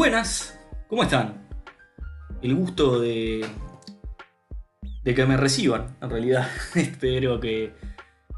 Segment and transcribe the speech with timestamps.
[0.00, 0.58] Buenas,
[0.88, 1.46] ¿cómo están?
[2.40, 3.44] El gusto de,
[5.04, 6.48] que me reciban, en realidad.
[6.74, 7.74] Espero que,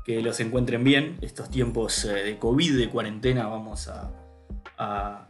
[0.05, 1.19] que los encuentren bien.
[1.21, 4.11] Estos tiempos eh, de COVID, de cuarentena, vamos a,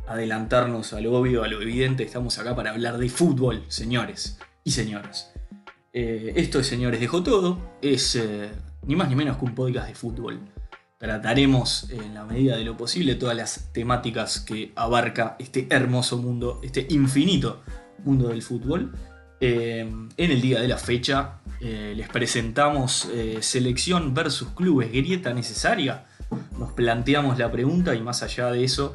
[0.06, 2.02] adelantarnos a lo obvio, a lo evidente.
[2.02, 5.34] Estamos acá para hablar de fútbol, señores y señoras.
[5.92, 8.48] Eh, esto es Señores Dejo Todo, es eh,
[8.86, 10.40] ni más ni menos que un podcast de fútbol.
[11.02, 16.60] Trataremos en la medida de lo posible todas las temáticas que abarca este hermoso mundo,
[16.62, 17.60] este infinito
[18.04, 18.92] mundo del fútbol.
[19.40, 25.34] Eh, en el día de la fecha eh, les presentamos eh, selección versus clubes, grieta
[25.34, 26.04] necesaria.
[26.56, 28.94] Nos planteamos la pregunta y más allá de eso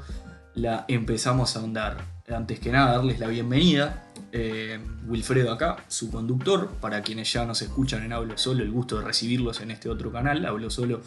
[0.55, 2.05] la empezamos a ahondar.
[2.33, 7.61] Antes que nada, darles la bienvenida eh, Wilfredo acá, su conductor, para quienes ya nos
[7.61, 10.45] escuchan en Hablo Solo, el gusto de recibirlos en este otro canal.
[10.45, 11.01] Hablo Solo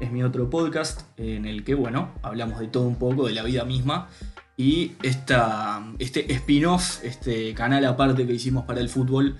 [0.00, 3.42] es mi otro podcast en el que, bueno, hablamos de todo un poco, de la
[3.42, 4.08] vida misma.
[4.56, 9.36] Y esta, este spin-off, este canal aparte que hicimos para el fútbol,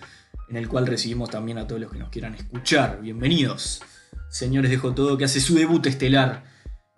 [0.48, 3.00] en el cual recibimos también a todos los que nos quieran escuchar.
[3.00, 3.82] Bienvenidos.
[4.28, 6.44] Señores, dejo todo que hace su debut estelar.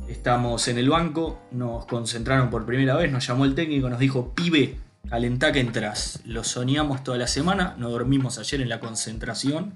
[0.08, 4.34] Estamos en el banco, nos concentraron por primera vez, nos llamó el técnico, nos dijo,
[4.34, 4.76] pibe,
[5.10, 6.20] Alentá que entras.
[6.24, 9.74] Lo soñamos toda la semana, no dormimos ayer en la concentración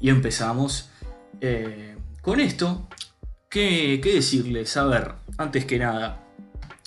[0.00, 0.90] y empezamos
[1.40, 2.88] eh, con esto.
[3.48, 4.76] ¿qué, ¿Qué decirles?
[4.76, 6.20] A ver, antes que nada,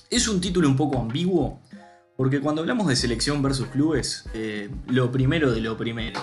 [0.10, 1.62] es un título un poco ambiguo
[2.18, 6.20] porque cuando hablamos de selección versus clubes, eh, lo primero de lo primero.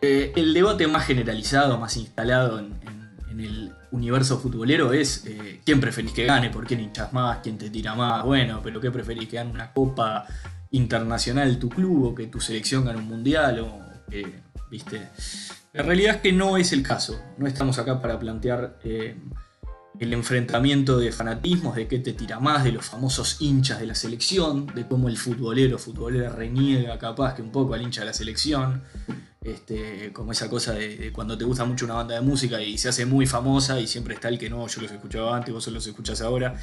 [0.00, 3.00] Eh, el debate más generalizado, más instalado en,
[3.40, 5.24] el universo futbolero es
[5.64, 8.90] quién preferís que gane, por quién hinchas más, quién te tira más, bueno, pero qué
[8.90, 10.26] preferís que gane una copa
[10.72, 15.08] internacional tu club o que tu selección gane un mundial o que, viste.
[15.72, 17.20] La realidad es que no es el caso.
[17.38, 19.16] No estamos acá para plantear eh,
[19.98, 23.94] el enfrentamiento de fanatismos, de qué te tira más, de los famosos hinchas de la
[23.94, 28.06] selección, de cómo el futbolero o futbolera reniega capaz que un poco al hincha de
[28.06, 28.82] la selección.
[29.42, 32.90] Este, como esa cosa de, cuando te gusta mucho una banda de música y se
[32.90, 35.86] hace muy famosa y siempre está el que no, yo los escuchaba antes, vos los
[35.86, 36.54] escuchás ahora.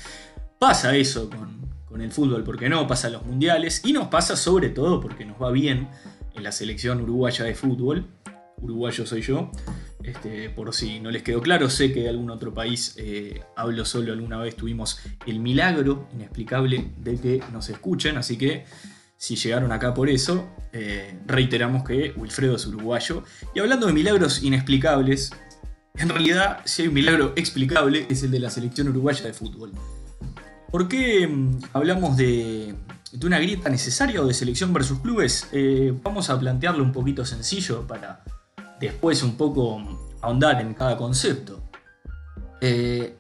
[0.60, 4.70] Pasa eso con, con el fútbol, porque no, pasa los mundiales y nos pasa sobre
[4.70, 5.88] todo porque nos va bien
[6.36, 8.06] en la selección uruguaya de fútbol.
[8.62, 9.52] Uruguayo soy yo.
[10.04, 13.84] Este, por si no les quedó claro, sé que de algún otro país eh, hablo
[13.84, 18.64] solo alguna vez, tuvimos el milagro inexplicable de que nos escuchen, así que
[19.18, 23.24] si llegaron acá por eso, eh, reiteramos que Wilfredo es uruguayo.
[23.54, 25.32] Y hablando de milagros inexplicables,
[25.96, 29.74] en realidad si hay un milagro explicable es el de la selección uruguaya de fútbol.
[30.72, 32.76] ¿Por qué mm, hablamos de,
[33.24, 35.48] una grieta necesaria o de selección versus clubes?
[35.52, 38.24] Eh, vamos a plantearlo un poquito sencillo para
[38.80, 39.82] después un poco
[40.22, 41.64] ahondar en cada concepto.
[42.62, 43.16] Eh,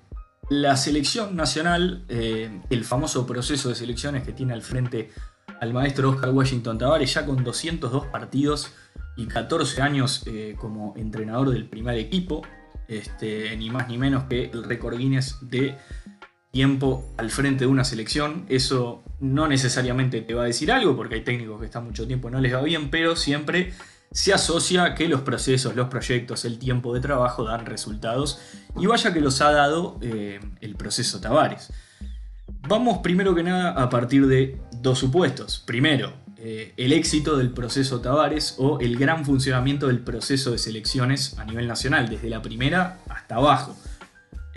[0.49, 5.11] la selección nacional, eh, el famoso proceso de selecciones que tiene al frente
[5.59, 8.71] al maestro Oscar Washington Tavares, ya con 202 partidos
[9.15, 10.23] y 14 años
[10.59, 12.43] como entrenador del primer equipo,
[12.87, 15.75] este, ni más ni menos que el récord Guinness de
[17.17, 18.45] al frente de una selección.
[18.49, 22.29] Eso no necesariamente te va a decir algo, porque hay técnicos que están mucho tiempo
[22.29, 23.73] y no les va bien, pero siempre
[24.11, 28.39] se asocia que los procesos, los proyectos, el tiempo de trabajo dan resultados.
[28.77, 31.71] Y vaya que los ha dado eh, el proceso Tavares.
[32.67, 35.63] Vamos primero que nada a partir de dos supuestos.
[35.65, 41.37] Primero, eh, el éxito del proceso Tavares o el gran funcionamiento del proceso de selecciones
[41.39, 43.75] a nivel nacional, desde la primera hasta abajo.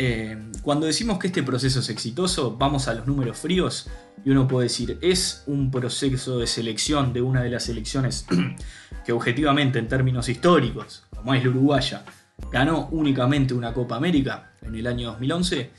[0.03, 3.91] Eh, cuando decimos que este proceso es exitoso, vamos a los números fríos
[4.25, 8.25] y uno puede decir, es un proceso de selección de una de las selecciones
[9.05, 12.07] que objetivamente en términos históricos, como es la uruguaya,
[12.51, 15.71] ganó únicamente una Copa América en el año 2011.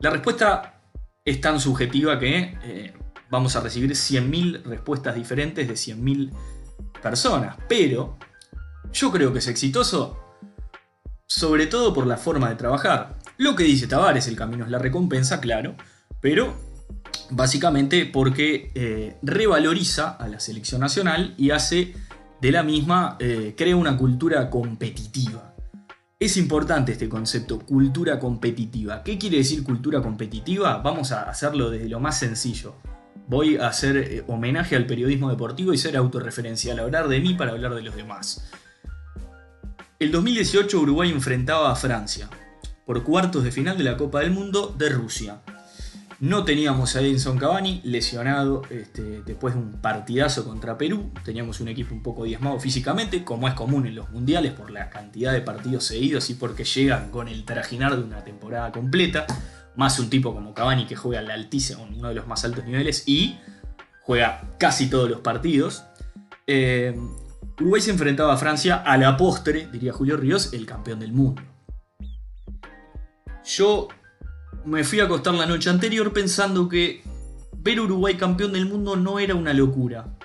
[0.00, 0.82] La respuesta
[1.24, 2.92] es tan subjetiva que eh,
[3.30, 6.30] vamos a recibir 100.000 respuestas diferentes de 100.000
[7.00, 8.18] personas, pero
[8.92, 10.30] yo creo que es exitoso
[11.30, 13.16] sobre todo por la forma de trabajar.
[13.40, 15.74] Lo que dice Tavares, el camino es la recompensa, claro,
[16.20, 16.54] pero
[17.30, 21.94] básicamente porque eh, revaloriza a la selección nacional y hace
[22.42, 25.54] de la misma, eh, crea una cultura competitiva.
[26.18, 29.02] Es importante este concepto, cultura competitiva.
[29.02, 30.76] ¿Qué quiere decir cultura competitiva?
[30.82, 32.74] Vamos a hacerlo desde lo más sencillo.
[33.26, 37.52] Voy a hacer eh, homenaje al periodismo deportivo y ser autorreferencial, hablar de mí para
[37.52, 38.50] hablar de los demás.
[39.98, 42.28] El 2018 Uruguay enfrentaba a Francia
[42.90, 45.42] por cuartos de final de la Copa del Mundo de Rusia.
[46.18, 51.12] No teníamos a Edinson Cavani lesionado este, después de un partidazo contra Perú.
[51.24, 54.90] Teníamos un equipo un poco diezmado físicamente, como es común en los mundiales por la
[54.90, 59.24] cantidad de partidos seguidos y porque llegan con el trajinar de una temporada completa.
[59.76, 63.04] Más un tipo como Cavani que juega al altísimo, uno de los más altos niveles.
[63.06, 63.38] Y
[64.02, 65.84] juega casi todos los partidos.
[66.48, 66.98] Eh,
[67.60, 71.40] Uruguay se enfrentaba a Francia a la postre, diría Julio Ríos, el campeón del mundo.
[73.56, 73.88] Yo
[74.64, 77.02] me fui a acostar la noche anterior pensando que
[77.56, 80.16] ver Uruguay campeón del mundo no era una locura.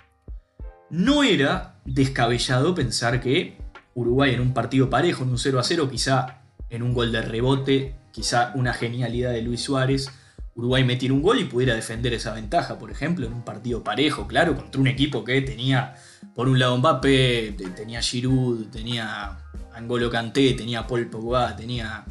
[0.92, 3.57] No era descabellado pensar que
[3.95, 7.24] Uruguay en un partido parejo, en un 0 a 0, quizá en un gol de
[7.24, 10.12] rebote, quizá una genialidad de Luis Suárez,
[10.54, 14.28] Uruguay metiera un gol y pudiera defender esa ventaja, por ejemplo, en un partido parejo,
[14.28, 15.95] claro, contra un equipo que tenía,
[16.36, 19.39] por un lado Mbappé, tenía Giroud, tenía
[19.74, 22.06] Angolo Kanté, tenía Paul Pogba, tenía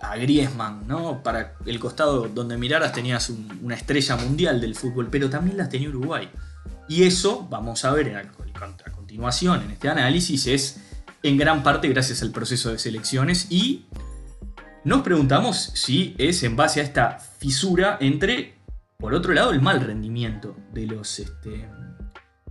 [0.00, 1.22] a Griezmann, ¿no?
[1.22, 5.88] Para el costado donde miraras tenías una estrella mundial del fútbol, pero también las tenía
[5.88, 6.28] Uruguay.
[6.88, 8.32] Y eso, vamos a ver a,
[8.92, 10.80] continuación en este análisis, es
[11.22, 13.86] en gran parte gracias al proceso de selecciones y
[14.84, 18.58] nos preguntamos si es en base a esta fisura entre,
[18.98, 21.68] por otro lado, el mal rendimiento de los, este,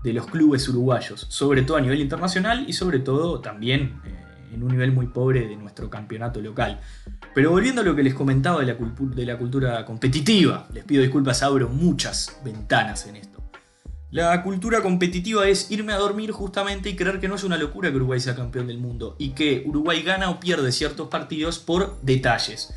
[0.04, 4.25] de los clubes uruguayos, sobre todo a nivel internacional y sobre todo también eh,
[4.56, 6.80] en un nivel muy pobre de nuestro campeonato local.
[7.34, 11.70] Pero volviendo a lo que les comentaba de la, cultura competitiva, les pido disculpas, abro
[11.70, 13.44] muchas ventanas en esto.
[14.12, 17.90] La cultura competitiva es irme a dormir justamente y creer que no es una locura
[17.90, 22.00] que Uruguay sea campeón del mundo y que Uruguay gana o pierde ciertos partidos por
[22.02, 22.74] detalles.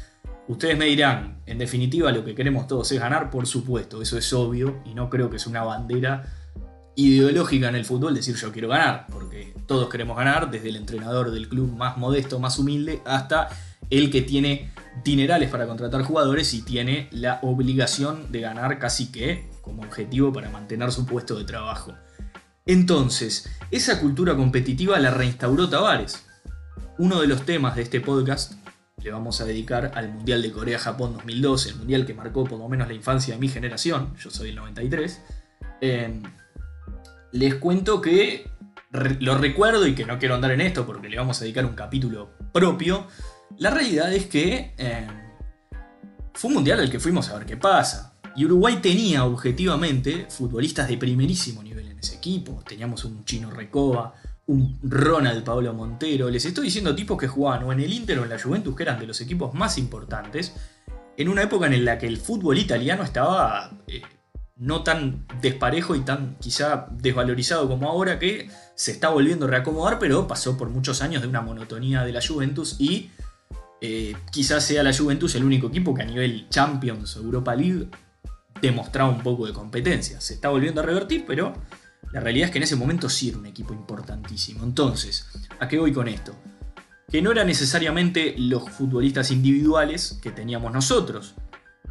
[0.49, 4.33] Ustedes me dirán, en definitiva lo que queremos todos es ganar, por supuesto, eso es
[4.33, 6.25] obvio y no creo que es una bandera
[6.99, 11.31] ideológica en el fútbol decir yo quiero ganar, porque todos queremos ganar, desde el entrenador
[11.31, 13.49] del club más modesto, más humilde, hasta
[13.89, 14.73] el que tiene
[15.05, 20.51] dinerales para contratar jugadores y tiene la obligación de ganar casi que como objetivo para
[20.51, 21.95] mantener su puesto de trabajo.
[22.67, 26.27] Entonces, esa cultura competitiva la reinstauró Tavares.
[26.99, 28.55] Uno de los temas de este podcast
[29.01, 32.69] le vamos a dedicar al Mundial de Corea-Japón 2012, el Mundial que marcó por lo
[32.69, 35.21] menos la infancia de mi generación, yo soy el 93.
[37.33, 38.51] Les cuento que
[39.21, 41.75] lo recuerdo y que no quiero andar en esto porque le vamos a dedicar un
[41.75, 43.07] capítulo propio.
[43.59, 45.07] La realidad es que eh,
[46.35, 48.15] fue un mundial al que fuimos a ver qué pasa.
[48.37, 52.63] Y Uruguay tenía objetivamente futbolistas de primerísimo nivel en ese equipo.
[52.67, 54.15] Teníamos un Chino Recoba,
[54.47, 56.31] un Ronald Pablo Montero.
[56.31, 58.85] Les estoy diciendo tipos que jugaban o en el Inter o en la Juventus, que
[58.85, 60.55] eran de los equipos más importantes,
[61.17, 64.03] en una época en la que el fútbol italiano estaba eh,
[64.59, 69.99] no tan desparejo y tan quizá desvalorizado como ahora, que se está volviendo a reacomodar,
[69.99, 73.11] pero pasó por muchos años de una monotonía de la Juventus y
[73.81, 77.89] eh, quizás sea la Juventus el único equipo que a nivel Champions Europa League
[78.61, 80.21] demostraba un poco de competencia.
[80.21, 81.55] Se está volviendo a revertir, pero
[82.13, 84.65] la realidad es que en ese momento sí era un equipo importantísimo.
[84.65, 85.29] Entonces,
[85.61, 86.35] ¿a qué voy con esto?
[87.09, 91.35] Que no era necesariamente los futbolistas individuales que teníamos nosotros,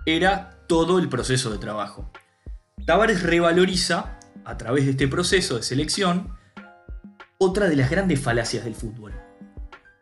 [0.05, 2.11] era todo el proceso de trabajo.
[2.85, 6.37] Tavares revaloriza, a través de este proceso de selección,
[7.37, 9.13] otra de las grandes falacias del fútbol,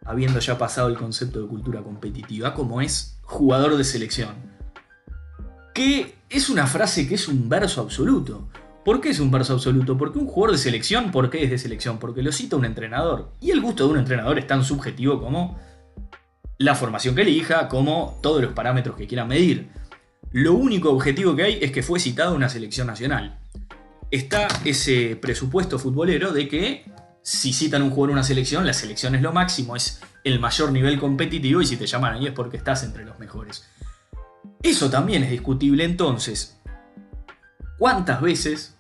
[0.06, 4.36] habiendo ya pasado el concepto de cultura competitiva, como es jugador de selección.
[5.74, 8.50] Que es una frase que es un verso absoluto.
[8.86, 9.98] ¿Por qué es un verso absoluto?
[9.98, 11.98] Porque un jugador de selección, ¿por qué es de selección?
[11.98, 13.32] Porque lo cita un entrenador.
[13.42, 15.58] Y el gusto de un entrenador es tan subjetivo como
[16.60, 19.70] la formación que elija, como todos los parámetros que quiera medir.
[20.36, 23.40] Lo único objetivo que hay es que fue citado una selección nacional.
[24.12, 26.84] Está ese presupuesto futbolero de que
[27.22, 30.74] si citan un jugador a una selección, la selección es lo máximo, es el mayor
[30.74, 33.66] nivel competitivo y si te llaman ahí es porque estás entre los mejores.
[34.62, 36.60] Eso también es discutible entonces.
[37.78, 38.78] ¿Cuántas veces,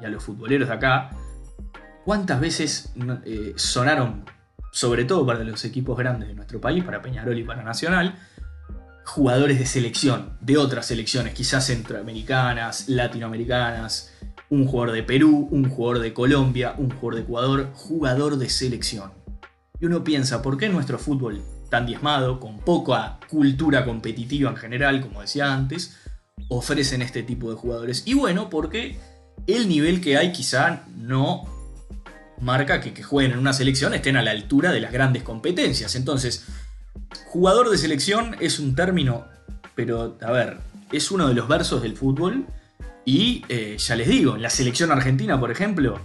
[0.00, 1.10] y a los futboleros de acá,
[2.04, 2.92] cuántas veces
[3.24, 4.24] eh, sonaron,
[4.70, 8.20] sobre todo para los equipos grandes de nuestro país, para Peñarol y para Nacional,
[9.04, 14.12] jugadores de selección, de otras selecciones, quizás centroamericanas, latinoamericanas,
[14.48, 19.12] un jugador de Perú, un jugador de Colombia, un jugador de Ecuador, jugador de selección.
[19.80, 25.00] Y uno piensa, ¿por qué nuestro fútbol tan diezmado, con poca cultura competitiva en general,
[25.00, 25.96] como decía antes,
[26.48, 28.02] ofrecen este tipo de jugadores?
[28.06, 28.98] Y bueno, porque
[29.46, 31.44] el nivel que hay quizá no
[32.40, 35.94] marca que que jueguen en una selección estén a la altura de las grandes competencias.
[35.94, 36.46] Entonces,
[37.26, 39.26] Jugador de selección es un término,
[39.74, 40.58] pero a ver,
[40.90, 42.46] es uno de los versos del fútbol.
[43.04, 45.98] Y eh, ya les digo, la selección argentina, por ejemplo,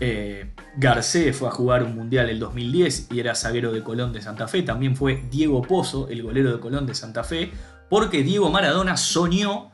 [0.00, 4.22] eh, Garcés fue a jugar un mundial el 2010 y era zaguero de Colón de
[4.22, 4.62] Santa Fe.
[4.62, 7.50] También fue Diego Pozo, el golero de Colón de Santa Fe,
[7.88, 9.70] porque Diego Maradona soñó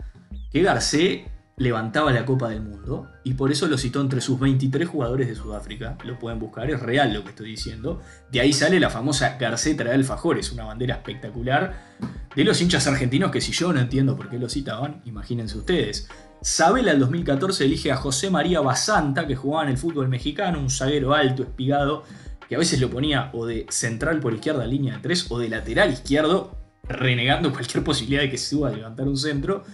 [0.51, 1.23] que Garcés
[1.57, 5.35] levantaba la Copa del Mundo y por eso lo citó entre sus 23 jugadores de
[5.37, 5.97] Sudáfrica.
[6.05, 8.01] Lo pueden buscar, es real lo que estoy diciendo.
[8.31, 11.95] De ahí sale la famosa Garceta de Alfajores, una bandera espectacular
[12.35, 16.09] de los hinchas argentinos que si yo no entiendo por qué lo citaban, imagínense ustedes.
[16.43, 20.69] Sabela el 2014 elige a José María Basanta, que jugaba en el fútbol mexicano, un
[20.69, 22.05] zaguero alto, espigado,
[22.49, 25.49] que a veces lo ponía o de central por izquierda, línea de tres, o de
[25.49, 29.65] lateral izquierdo, renegando cualquier posibilidad de que se suba a levantar un centro.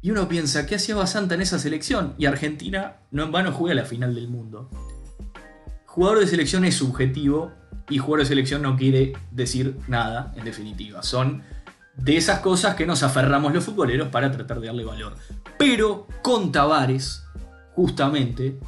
[0.00, 2.14] Y uno piensa, ¿qué hacía Basanta en esa selección?
[2.18, 4.70] Y Argentina no en vano juega la final del mundo.
[5.86, 7.52] Jugador de selección es subjetivo
[7.90, 11.02] y jugador de selección no quiere decir nada, en definitiva.
[11.02, 11.42] Son
[11.96, 15.16] de esas cosas que nos aferramos los futboleros para tratar de darle valor.
[15.58, 17.24] Pero con Tavares,
[17.74, 18.60] justamente,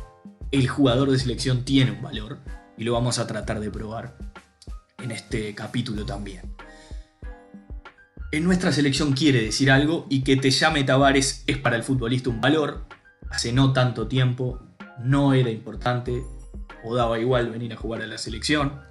[0.51, 2.39] el jugador de selección tiene un valor
[2.77, 4.17] y lo vamos a tratar de probar
[4.99, 6.57] en este capítulo también.
[8.33, 12.31] En nuestra selección quiere decir algo y que te llame Tavares es para el futbolista
[12.31, 12.87] un valor.
[13.29, 14.61] Hace no tanto tiempo
[15.01, 16.23] no era importante
[16.85, 18.83] o daba igual venir a jugar a la selección.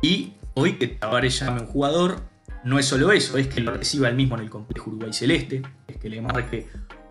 [0.00, 2.22] Y hoy que Tavares llame un jugador
[2.64, 5.60] no es solo eso, es que lo reciba él mismo en el complejo Uruguay Celeste,
[5.86, 6.66] es que le marque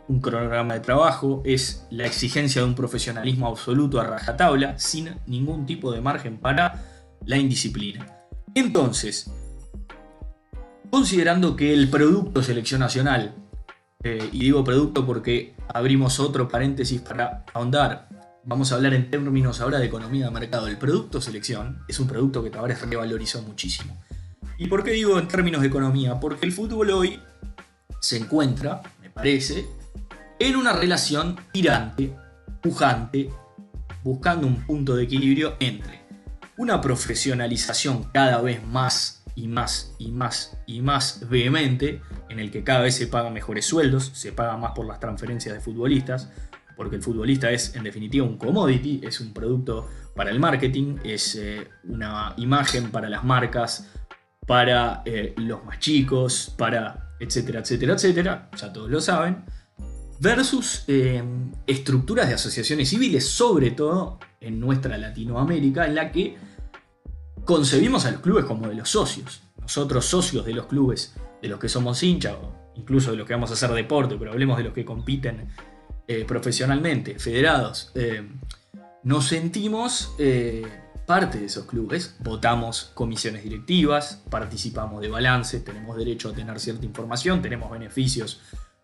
[0.07, 5.67] un cronograma de trabajo, es la exigencia de un profesionalismo absoluto a rajatabla, sin ningún
[5.67, 6.83] tipo de margen para
[7.25, 8.07] la indisciplina.
[8.55, 9.31] Entonces,
[10.89, 13.35] considerando que el producto selección nacional,
[14.03, 18.07] eh, y digo producto porque abrimos otro paréntesis para ahondar,
[18.43, 22.07] vamos a hablar en términos ahora de economía de mercado, el producto selección es un
[22.07, 24.01] producto que Tavares revalorizó muchísimo.
[24.57, 26.19] ¿Y por qué digo en términos de economía?
[26.19, 27.19] Porque el fútbol hoy
[28.01, 29.65] se encuentra, me parece,
[30.39, 32.15] en una relación tirante,
[32.61, 33.29] pujante,
[34.03, 35.99] buscando un punto de equilibrio entre
[36.57, 42.63] una profesionalización cada vez más y más y más y más vehemente, en el que
[42.63, 46.29] cada vez se pagan mejores sueldos, se paga más por las transferencias de futbolistas,
[46.75, 51.35] porque el futbolista es en definitiva un commodity, es un producto para el marketing, es
[51.35, 53.87] eh, una imagen para las marcas,
[54.45, 59.43] para eh, los más chicos, para etcétera, etcétera, etcétera, ya todos lo saben,
[60.19, 61.23] versus eh,
[61.65, 66.37] estructuras de asociaciones civiles, sobre todo en nuestra Latinoamérica, en la que
[67.49, 69.41] concebimos a los clubes como de los socios.
[69.59, 72.35] Nosotros socios de los clubes de los que somos hinchas,
[72.75, 75.49] incluso de los que vamos a hacer deporte, pero hablemos de los que compiten
[76.07, 77.91] eh, profesionalmente, federados,
[79.01, 80.11] nos sentimos
[81.07, 86.85] parte de esos clubes, votamos comisiones directivas, participamos de balance, tenemos derecho a tener cierta
[86.85, 88.41] información, tenemos beneficios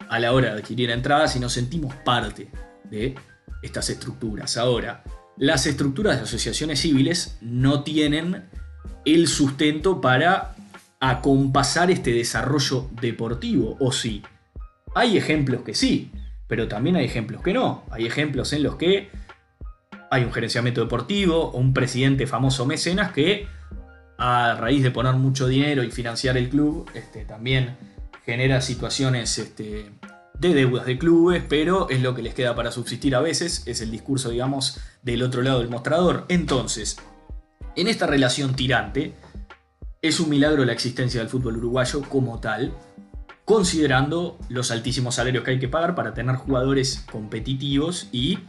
[0.09, 2.49] a la hora de adquirir entradas y nos sentimos parte
[2.89, 3.13] de
[3.61, 4.57] estas estructuras.
[4.57, 5.03] Ahora,
[5.37, 8.49] las estructuras de asociaciones civiles no tienen
[9.05, 10.55] el sustento para
[10.99, 14.23] acompasar este desarrollo deportivo, o sí.
[14.95, 16.11] Hay ejemplos que sí,
[16.47, 17.83] pero también hay ejemplos que no.
[17.91, 19.09] Hay ejemplos en los que
[20.09, 23.47] hay un gerenciamiento deportivo un presidente famoso mecenas que
[24.17, 27.75] a raíz de poner mucho dinero y financiar el club, este, también
[28.25, 29.91] genera situaciones este,
[30.39, 33.81] de deudas de clubes, pero es lo que les queda para subsistir a veces, es
[33.81, 36.25] el discurso, digamos, del otro lado del mostrador.
[36.29, 36.97] Entonces,
[37.75, 39.13] en esta relación tirante,
[40.01, 42.73] es un milagro la existencia del fútbol uruguayo como tal,
[43.43, 48.39] considerando los altísimos salarios que hay que pagar para tener jugadores competitivos y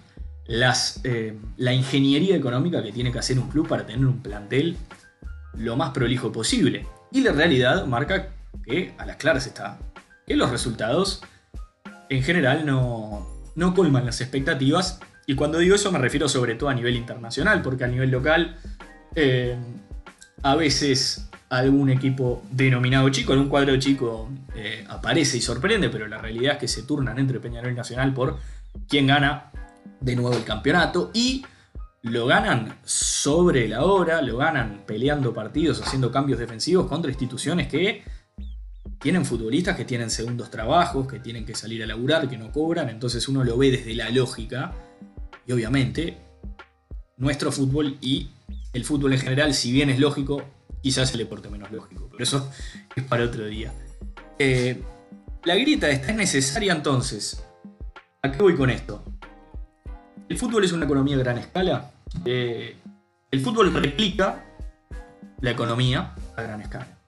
[0.46, 4.76] las, eh, la ingeniería económica que tiene que hacer un club para tener un plantel
[5.54, 6.86] lo más prolijo posible.
[7.10, 8.28] Y la realidad marca
[8.64, 9.78] que a las claras está
[10.26, 11.22] que los resultados
[12.08, 15.00] en general no, no colman las expectativas.
[15.26, 18.56] Y cuando digo eso me refiero sobre todo a nivel internacional, porque a nivel local
[19.16, 19.56] eh,
[20.42, 26.06] a veces algún equipo denominado chico, en un cuadro chico eh, aparece y sorprende, pero
[26.06, 28.38] la realidad es que se turnan entre Peñarol y Nacional por
[28.88, 29.50] quién gana
[30.00, 31.44] de nuevo el campeonato y
[32.02, 38.04] lo ganan sobre la hora, lo ganan peleando partidos, haciendo cambios defensivos contra instituciones que
[39.00, 42.88] tienen futbolistas que tienen segundos trabajos, que tienen que salir a laburar, que no cobran,
[42.88, 44.72] entonces uno lo ve desde la lógica
[45.46, 46.18] y obviamente
[47.16, 48.30] nuestro fútbol y
[48.72, 50.42] el fútbol en general, si bien es lógico,
[50.82, 52.50] quizás el deporte menos lógico, pero eso
[52.94, 53.72] es para otro día.
[54.38, 54.82] Eh,
[55.44, 57.42] la grita esta es necesaria entonces.
[58.22, 59.04] ¿A qué voy con esto?
[60.28, 61.90] El fútbol es una economía a gran escala.
[62.24, 62.76] Eh,
[63.30, 64.44] el fútbol replica
[65.40, 66.98] la economía a gran escala.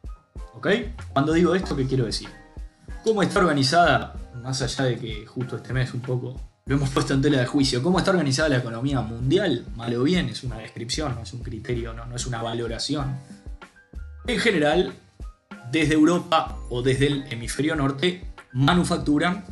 [0.54, 0.68] ¿Ok?
[1.12, 2.28] Cuando digo esto, ¿qué quiero decir?
[3.04, 7.14] ¿Cómo está organizada, más allá de que justo este mes un poco lo hemos puesto
[7.14, 9.64] en tela de juicio, cómo está organizada la economía mundial?
[9.74, 13.16] Mal o bien, es una descripción, no es un criterio, no, no es una valoración.
[14.26, 14.92] En general,
[15.72, 18.22] desde Europa o desde el hemisferio norte,
[18.52, 19.46] manufacturan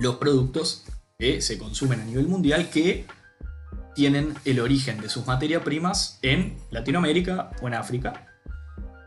[0.00, 0.84] los productos
[1.16, 3.06] que se consumen a nivel mundial que
[3.94, 8.26] tienen el origen de sus materias primas en Latinoamérica o en África.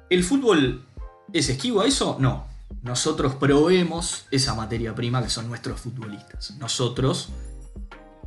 [0.10, 0.86] ¿El fútbol
[1.34, 2.16] es esquivo a eso?
[2.22, 2.48] No.
[2.82, 6.56] Nosotros proveemos esa materia prima que son nuestros futbolistas.
[6.58, 7.30] Nosotros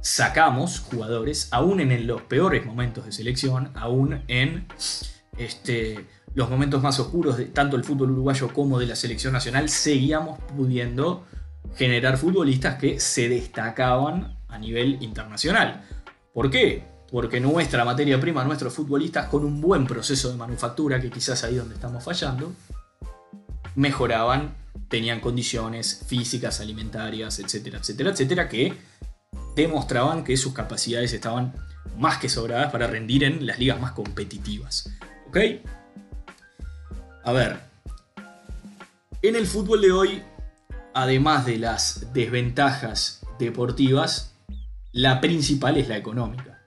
[0.01, 4.67] sacamos jugadores, aún en los peores momentos de selección, aún en
[5.37, 9.69] este, los momentos más oscuros de tanto el fútbol uruguayo como de la selección nacional,
[9.69, 11.27] seguíamos pudiendo
[11.77, 15.85] generar futbolistas que se destacaban a nivel internacional.
[16.33, 16.85] ¿Por qué?
[17.11, 21.57] Porque nuestra materia prima, nuestros futbolistas con un buen proceso de manufactura, que quizás ahí
[21.57, 22.53] donde estamos fallando,
[23.75, 24.55] mejoraban,
[24.89, 28.75] tenían condiciones físicas, alimentarias, etcétera, etcétera, etcétera, que
[29.57, 31.55] demostraban que sus capacidades estaban
[31.99, 34.91] más que sobradas para rendir en las ligas más competitivas.
[35.29, 35.39] ¿Ok?
[37.25, 37.61] A ver,
[39.23, 40.23] en el fútbol de hoy,
[40.95, 44.35] además de las desventajas deportivas,
[44.93, 46.65] la principal es la económica.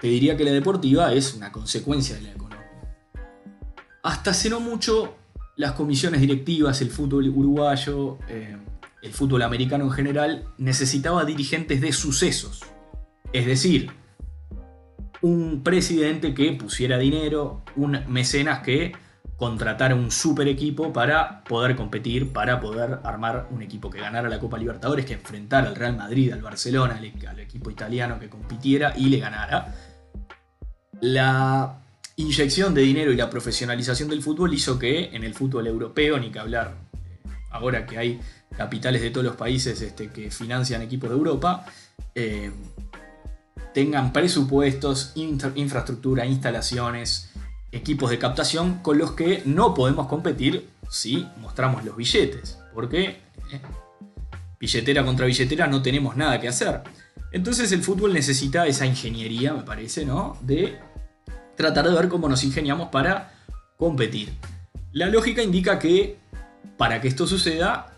[0.00, 2.44] Te diría que la deportiva es una consecuencia de la económica.
[4.02, 5.16] Hasta hace no mucho,
[5.56, 8.56] las comisiones directivas, el fútbol uruguayo, eh,
[9.02, 12.62] el fútbol americano en general, necesitaba dirigentes de sucesos.
[13.32, 13.90] Es decir,
[15.20, 18.92] un presidente que pusiera dinero, un mecenas que
[19.36, 24.38] contratar un super equipo para poder competir, para poder armar un equipo que ganara la
[24.38, 29.06] Copa Libertadores, que enfrentara al Real Madrid, al Barcelona, al, equipo italiano que compitiera y
[29.06, 29.74] le ganara.
[31.00, 31.83] La
[32.16, 36.30] inyección de dinero y la profesionalización del fútbol hizo que en el fútbol europeo, ni
[36.30, 36.76] que hablar
[37.24, 38.20] eh, ahora que hay
[38.56, 41.66] capitales de todos los países este, que financian equipos de Europa,
[42.14, 42.52] eh,
[43.72, 47.30] tengan presupuestos, infraestructura, instalaciones,
[47.72, 52.58] equipos de captación con los que no podemos competir si mostramos los billetes.
[52.72, 53.04] Porque
[53.50, 53.60] eh,
[54.60, 56.82] billetera contra billetera no tenemos nada que hacer.
[57.32, 60.38] Entonces el fútbol necesita esa ingeniería, me parece, ¿no?
[60.40, 60.78] De
[61.56, 63.32] tratar de ver cómo nos ingeniamos para
[63.76, 64.32] competir.
[64.92, 66.18] La lógica indica que
[66.76, 67.94] para que esto suceda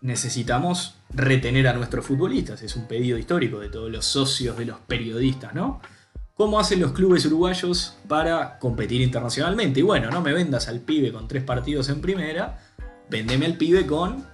[0.00, 2.62] necesitamos retener a nuestros futbolistas.
[2.62, 5.80] Es un pedido histórico de todos los socios, de los periodistas, ¿no?
[6.34, 9.80] ¿Cómo hacen los clubes uruguayos para competir internacionalmente?
[9.80, 12.58] Y bueno, no me vendas al pibe con tres partidos en primera,
[13.08, 14.26] vendeme al pibe con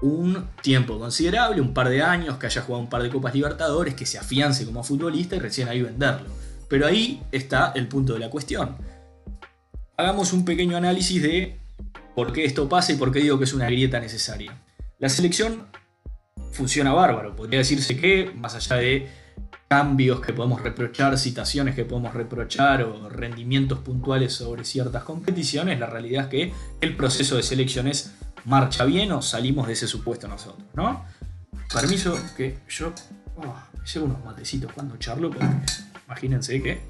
[0.00, 3.94] un tiempo considerable, un par de años, que haya jugado un par de Copas Libertadores,
[3.94, 6.28] que se afiance como futbolista y recién ahí venderlo.
[6.68, 8.76] Pero ahí está el punto de la cuestión.
[9.96, 11.58] Hagamos un pequeño análisis de
[12.14, 14.56] por qué esto pasa y por qué digo que es una grieta necesaria.
[14.98, 15.66] La selección
[16.52, 19.08] funciona bárbaro, podría decirse que, más allá de
[19.68, 25.86] cambios que podemos reprochar, citaciones que podemos reprochar o rendimientos puntuales sobre ciertas competiciones, la
[25.86, 30.66] realidad es que el proceso de selecciones marcha bien o salimos de ese supuesto nosotros,
[30.74, 31.04] ¿no?
[31.72, 32.92] Permiso que yo
[33.36, 33.54] oh,
[33.92, 35.46] llevo unos matecitos cuando charlo, porque
[36.08, 36.80] imagínense que...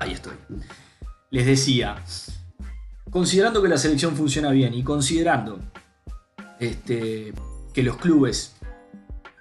[0.00, 0.32] Ahí estoy.
[1.30, 1.96] Les decía,
[3.10, 5.60] considerando que la selección funciona bien y considerando
[6.58, 7.32] este,
[7.72, 8.56] que los clubes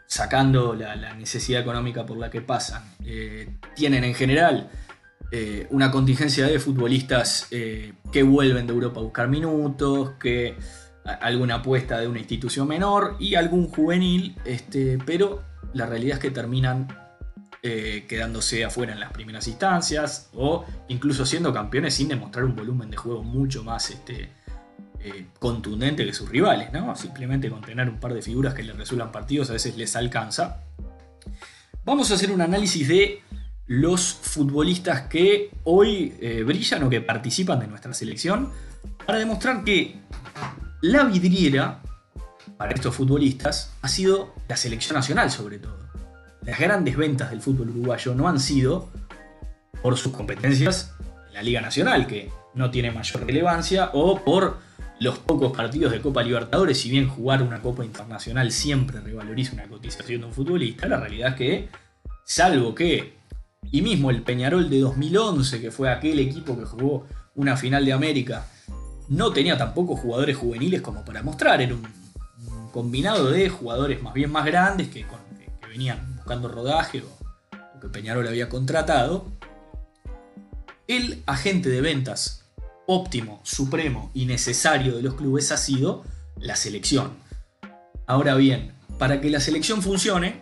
[0.06, 4.69] sacando la, necesidad económica por la que pasan, eh, tienen en general
[5.32, 10.56] eh, una contingencia de futbolistas eh, que vuelven de Europa a buscar minutos, que
[11.21, 16.32] alguna apuesta de una institución menor y algún juvenil, este, pero la realidad es que
[16.32, 16.88] terminan
[17.63, 22.97] quedándose afuera en las primeras instancias o incluso siendo campeones sin demostrar un volumen de
[22.97, 24.30] juego mucho más este,
[25.06, 26.69] eh, contundente que sus rivales.
[26.95, 30.62] Simplemente con tener un par de figuras que les resuelvan partidos a veces les alcanza.
[31.84, 33.21] Vamos a hacer un análisis de
[33.67, 38.49] los futbolistas que hoy eh, brillan o que participan de nuestra selección
[39.06, 39.99] para demostrar que
[40.82, 41.82] la vidriera
[42.58, 45.82] para estos futbolistas ha sido la selección nacional sobre todo.
[46.45, 48.89] Las grandes ventas del fútbol uruguayo no han sido
[49.82, 50.93] por sus competencias
[51.27, 54.58] en la Liga Nacional, que no tiene mayor relevancia, o por
[54.99, 59.67] los pocos partidos de Copa Libertadores, si bien jugar una Copa Internacional siempre revaloriza una
[59.67, 61.69] cotización de un futbolista, la realidad es que,
[62.23, 63.15] salvo que,
[63.71, 67.93] y mismo el Peñarol de 2011, que fue aquel equipo que jugó una final de
[67.93, 68.47] América,
[69.10, 71.88] no tenía tampoco jugadores juveniles como para mostrar, era un,
[72.71, 75.06] combinado de jugadores más bien más grandes que,
[75.69, 79.25] venían buscando rodaje o, o que Peñarol había contratado.
[80.88, 82.45] El agente de ventas
[82.88, 86.03] óptimo, supremo y necesario de los clubes ha sido
[86.38, 87.12] la selección.
[88.07, 90.41] Ahora bien, para que la selección funcione,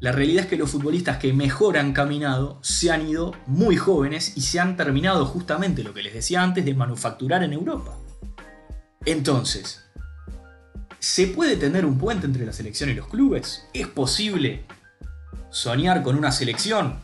[0.00, 4.36] la realidad es que los futbolistas que mejor han caminado se han ido muy jóvenes
[4.36, 7.96] y se han terminado justamente lo que les decía antes de manufacturar en Europa.
[9.04, 9.88] Entonces,
[11.00, 13.64] ¿Se puede tener un puente entre la selección y los clubes?
[13.72, 14.64] ¿Es posible
[15.50, 16.96] soñar con una selección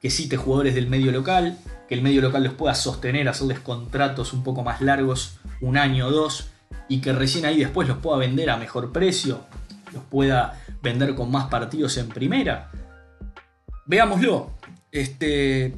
[0.00, 4.32] que cite jugadores del medio local, que el medio local los pueda sostener, hacerles contratos
[4.32, 6.50] un poco más largos, un año o dos,
[6.88, 9.46] y que recién ahí después los pueda vender a mejor precio,
[9.92, 12.70] los pueda vender con más partidos en primera?
[13.86, 14.52] Veámoslo.
[14.90, 15.76] Este,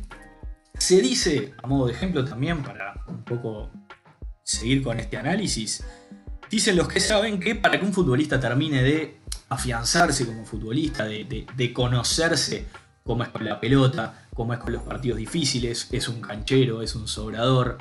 [0.78, 3.70] se dice, a modo de ejemplo también, para un poco
[4.42, 5.84] seguir con este análisis,
[6.50, 9.20] dicen los que saben que para que un futbolista termine de
[9.54, 12.66] afianzarse como futbolista, de, conocerse
[13.02, 16.94] cómo es con la pelota, cómo es con los partidos difíciles, es un canchero, es
[16.94, 17.78] un sobrador,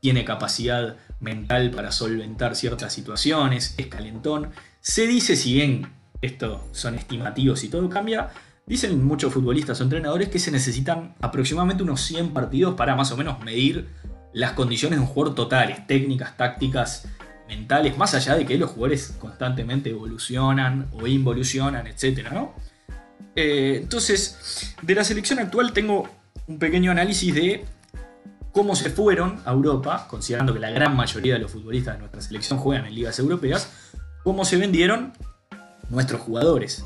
[0.00, 4.50] tiene capacidad mental para solventar ciertas situaciones, es calentón.
[4.80, 8.30] Se dice, si bien esto son estimativos y todo cambia,
[8.66, 13.16] dicen muchos futbolistas o entrenadores que se necesitan aproximadamente unos 100 partidos para más o
[13.16, 13.88] menos medir
[14.32, 17.08] las condiciones de un jugador totales, técnicas, tácticas,
[17.48, 22.28] mentales, más allá de que los jugadores constantemente evolucionan o involucionan, etc.
[23.34, 26.08] Eh, entonces, de la selección actual tengo
[26.46, 27.64] un pequeño análisis de
[28.52, 32.22] cómo se fueron a Europa, considerando que la gran mayoría de los futbolistas de nuestra
[32.22, 33.70] selección juegan en ligas europeas,
[34.24, 35.12] cómo se vendieron
[35.90, 36.84] nuestros jugadores.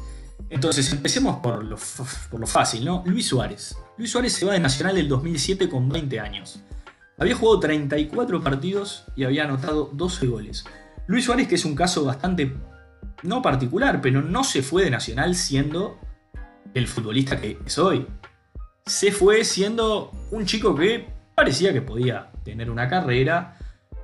[0.49, 1.79] Entonces, empecemos por lo,
[2.31, 3.05] por lo fácil, ¿no?
[3.07, 3.77] Luis Suárez.
[3.96, 6.61] Luis Suárez se va de Nacional el 2007 con 20 años.
[7.20, 10.64] Había jugado 34 partidos y había anotado 12 goles.
[11.06, 12.56] Luis Suárez, que es un caso bastante,
[13.22, 15.98] no particular, pero no se fue de Nacional siendo
[16.72, 18.06] el futbolista que es hoy.
[18.87, 23.59] Se fue siendo un chico que parecía que podía tener una carrera,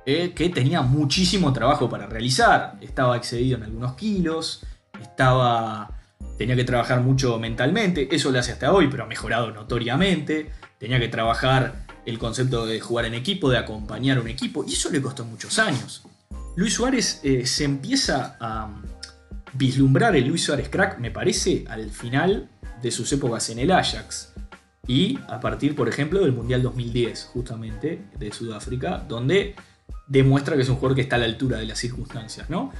[0.05, 2.77] eh, que tenía muchísimo trabajo para realizar.
[2.81, 4.63] Estaba excedido en algunos kilos,
[5.01, 5.89] estaba,
[6.37, 10.51] tenía que trabajar mucho mentalmente, eso lo hace hasta hoy, pero ha mejorado notoriamente.
[10.77, 14.73] Tenía que trabajar el concepto de jugar en equipo, de acompañar a un equipo, y
[14.73, 16.03] eso le costó muchos años.
[16.55, 18.81] Luis Suárez eh, se empieza a
[19.51, 22.49] vislumbrar el Luis Suárez crack, me parece, al final
[22.81, 24.31] de sus épocas en el Ajax.
[24.87, 29.55] Y a partir, por ejemplo, del Mundial 2010, justamente, de Sudáfrica, donde
[30.07, 32.71] demuestra que es un jugador que está a la altura de las circunstancias, ¿no?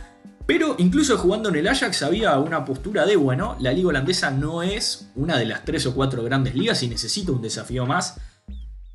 [0.46, 4.63] Pero incluso jugando en el Ajax había una postura de, bueno, la liga holandesa no
[4.63, 8.16] es una de las tres o cuatro grandes ligas y necesita un desafío más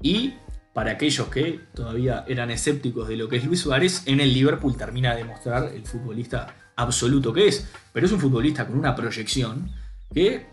[0.03, 0.35] y
[0.73, 4.77] para aquellos que todavía eran escépticos de lo que es Luis Suárez, en el Liverpool
[4.77, 7.69] termina de demostrar el futbolista absoluto que es.
[7.93, 9.71] Pero es un futbolista con una proyección
[10.13, 10.47] que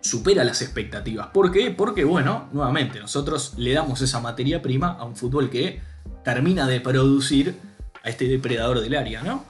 [0.00, 1.28] supera las expectativas.
[1.28, 1.70] ¿Por qué?
[1.70, 5.80] Porque, bueno, nuevamente, nosotros le damos esa materia prima a un fútbol que
[6.22, 7.56] termina de producir
[8.02, 9.44] a este depredador del área, ¿no?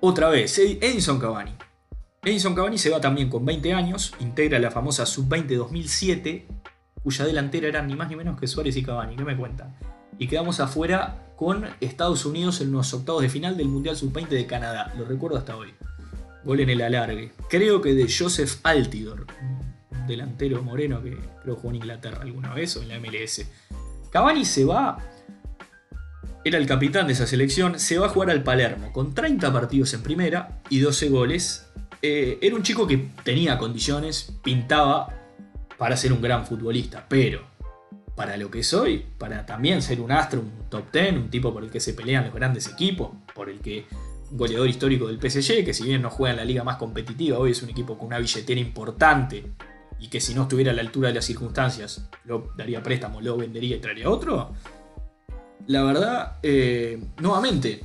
[0.00, 1.52] Otra vez, Edison Cavani.
[2.22, 6.46] Edison Cavani se va también con 20 años, integra la famosa Sub-20 2007
[7.02, 9.16] cuya delantera eran ni más ni menos que Suárez y Cavani.
[9.16, 9.74] ¿Qué me cuentan?
[10.18, 14.46] Y quedamos afuera con Estados Unidos en los octavos de final del Mundial Sub-20 de
[14.46, 14.92] Canadá.
[14.96, 15.74] Lo recuerdo hasta hoy.
[16.44, 17.32] Gol en el alargue.
[17.48, 19.26] Creo que de Joseph Altidor,
[20.06, 23.46] delantero moreno que creo jugó en Inglaterra alguna vez o en la MLS.
[24.10, 24.98] Cavani se va,
[26.44, 29.94] era el capitán de esa selección, se va a jugar al Palermo con 30 partidos
[29.94, 31.66] en primera y 12 goles.
[32.02, 35.21] Eh, era un chico que tenía condiciones, pintaba
[35.82, 37.42] para ser un gran futbolista, pero
[38.14, 41.64] para lo que soy, para también ser un astro, un top ten, un tipo por
[41.64, 43.86] el que se pelean los grandes equipos, por el que
[44.30, 47.50] goleador histórico del PSG, que si bien no juega en la liga más competitiva, hoy
[47.50, 49.44] es un equipo con una billetera importante
[49.98, 53.36] y que si no estuviera a la altura de las circunstancias, lo daría préstamo, lo
[53.36, 54.52] vendería y traería otro.
[55.66, 57.80] La verdad, eh, nuevamente,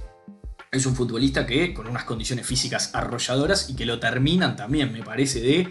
[0.71, 5.01] es un futbolista que con unas condiciones físicas arrolladoras y que lo terminan también, me
[5.01, 5.67] parece, de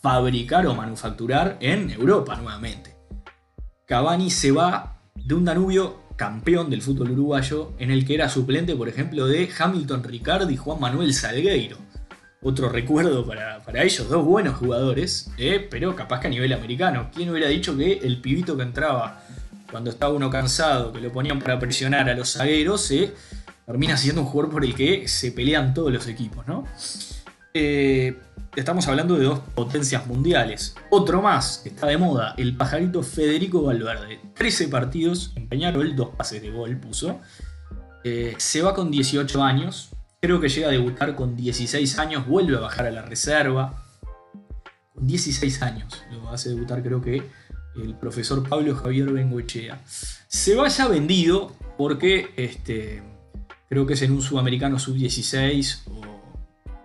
[0.00, 2.96] fabricar o manufacturar en Europa nuevamente.
[3.86, 8.76] Cavani se va de un Danubio campeón del fútbol uruguayo, en el que era suplente,
[8.76, 11.78] por ejemplo, de Hamilton Ricardo y Juan Manuel Salgueiro.
[12.42, 17.10] Otro recuerdo para, ellos, dos buenos jugadores, eh, pero capaz que a nivel americano.
[17.14, 19.22] ¿Quién hubiera dicho que el pibito que entraba
[19.70, 23.14] cuando estaba uno cansado, que lo ponían para presionar a los zagueros, eh,
[23.64, 26.64] termina siendo un jugador por el que se pelean todos los equipos, ¿no?
[27.54, 28.16] Eh,
[28.56, 30.74] estamos hablando de dos potencias mundiales.
[30.90, 34.20] Otro más que está de moda, el pajarito Federico Valverde.
[34.34, 37.20] 13 partidos en Peñarol, dos pases de gol puso.
[38.04, 39.90] Eh, se va con 18 años.
[40.20, 42.26] Creo que llega a debutar con 16 años.
[42.26, 43.84] Vuelve a bajar a la reserva.
[44.94, 46.02] Con 16 años.
[46.10, 47.22] Lo hace debutar creo que
[47.76, 49.80] el profesor Pablo Javier Bengoechea.
[49.86, 53.02] Se va ya vendido porque este,
[53.68, 56.02] creo que es en un sudamericano sub-16 o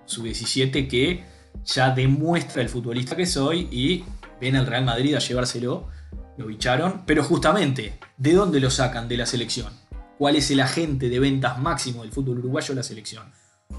[0.06, 4.04] sub-17 que ya demuestra el futbolista que soy y
[4.40, 5.88] viene al Real Madrid a llevárselo,
[6.38, 9.72] lo bicharon, pero justamente, ¿de dónde lo sacan de la selección?
[10.18, 12.74] ¿Cuál es el agente de ventas máximo del fútbol uruguayo?
[12.74, 13.24] La selección.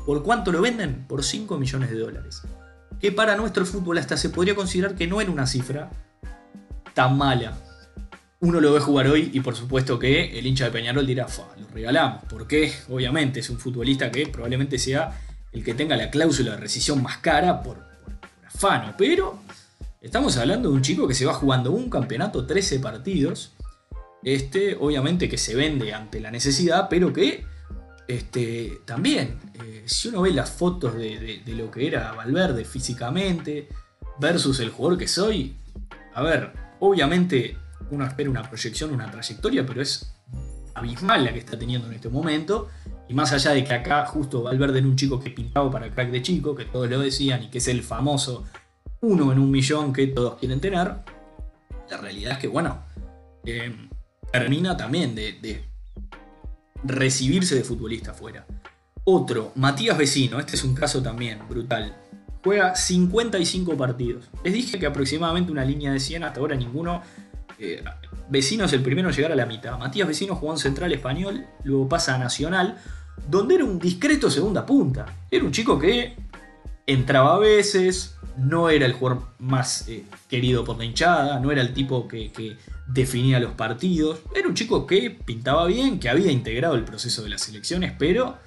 [0.04, 1.06] ¿Por cuánto lo venden?
[1.06, 2.42] Por 5 millones de dólares.
[3.00, 5.90] Que para nuestro fútbol hasta se podría considerar que no era una cifra
[6.94, 7.56] tan mala.
[8.40, 11.26] Uno lo ve jugar hoy y por supuesto que el hincha de Peñarol dirá,
[11.58, 12.22] lo regalamos.
[12.28, 15.18] Porque obviamente es un futbolista que probablemente sea
[15.56, 17.86] el que tenga la cláusula de rescisión más cara por,
[18.46, 18.94] afano.
[18.96, 19.38] Pero
[20.00, 23.52] estamos hablando de un chico que se va jugando un campeonato, 13 partidos.
[24.22, 27.44] Este, obviamente que se vende ante la necesidad, pero que
[28.08, 33.68] este, también, eh, si uno ve las fotos de, lo que era Valverde físicamente
[34.18, 35.56] versus el jugador que soy,
[36.14, 37.56] a ver, obviamente
[37.90, 40.12] uno espera una proyección, una trayectoria, pero es
[40.74, 42.68] abismal la que está teniendo en este momento.
[43.08, 46.10] Y más allá de que acá justo Valverde era un chico que pintaba para crack
[46.10, 48.44] de chico, que todos lo decían y que es el famoso
[49.00, 50.94] uno en un millón que todos quieren tener,
[51.90, 52.82] la realidad es que, bueno,
[53.44, 53.72] eh,
[54.32, 55.64] termina también de
[56.82, 58.46] recibirse de futbolista afuera.
[59.04, 61.94] Otro, Matías Vecino, este es un caso también brutal.
[62.42, 64.28] Juega 55 partidos.
[64.42, 67.02] Les dije que aproximadamente una línea de 100, hasta ahora ninguno.
[67.58, 67.82] Eh,
[68.28, 69.78] Vecino es el primero en llegar a la mitad.
[69.78, 72.78] Matías Vecino jugó en Central Español, luego pasa a Nacional,
[73.28, 75.06] donde era un discreto segunda punta.
[75.30, 76.16] Era un chico que
[76.86, 81.62] entraba a veces, no era el jugador más eh, querido por la hinchada, no era
[81.62, 84.20] el tipo que, definía los partidos.
[84.34, 88.38] Era un chico que pintaba bien, que había integrado el proceso de las elecciones, pero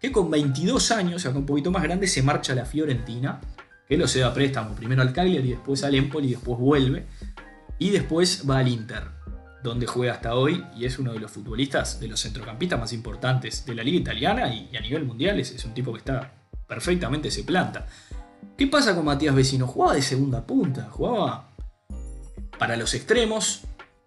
[0.00, 3.40] que con 22 años, o sea, un poquito más grande, se marcha a la Fiorentina,
[3.88, 7.06] que lo se da préstamo primero al Cagliari, después al Empoli, y después vuelve,
[7.78, 9.04] y después va al Inter,
[9.62, 13.64] donde juega hasta hoy y es uno de los futbolistas, de los centrocampistas más importantes
[13.64, 16.32] de la liga italiana y, a nivel mundial es, un tipo que está
[16.66, 17.86] perfectamente, se planta.
[18.56, 19.66] ¿Qué pasa con Matías Vecino?
[19.66, 21.50] Jugaba de segunda punta, jugaba
[22.58, 23.62] para los extremos,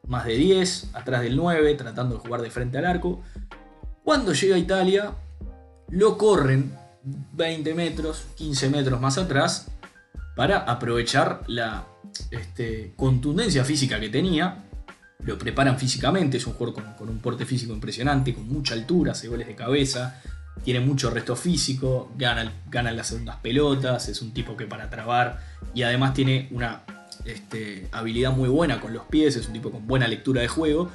[0.07, 3.21] más de 10, atrás del 9, tratando de jugar de frente al arco.
[4.03, 5.13] Cuando llega a Italia,
[5.89, 9.67] lo corren 20 metros, 15 metros más atrás,
[10.35, 11.85] para aprovechar la
[12.29, 14.65] este, contundencia física que tenía.
[15.23, 19.27] Lo preparan físicamente, es un jugador con, un porte físico impresionante, con mucha altura, hace
[19.27, 20.19] goles de cabeza,
[20.63, 25.39] tiene mucho resto físico, gana, gana las segundas pelotas, es un tipo que para trabar
[25.75, 26.83] y además tiene una
[27.25, 30.89] este, habilidad muy buena con los pies, es un tipo con buena lectura de juego,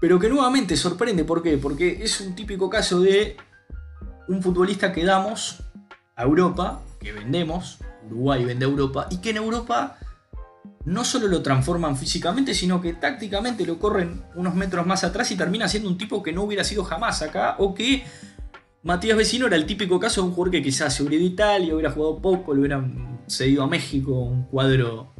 [0.00, 1.58] pero que nuevamente sorprende, ¿por qué?
[1.58, 3.36] Porque es un típico caso de
[4.28, 5.62] un futbolista que damos
[6.16, 9.98] a Europa, que vendemos, Uruguay vende a Europa, y que en Europa
[10.84, 15.36] no solo lo transforman físicamente, sino que tácticamente lo corren unos metros más atrás y
[15.36, 18.04] termina siendo un tipo que no hubiera sido jamás acá, o que
[18.82, 21.32] Matías Vecino era el típico caso de un jugador que quizás se hubiera ido a
[21.32, 25.12] Italia, hubiera jugado poco, lo hubieran cedido a México, un cuadro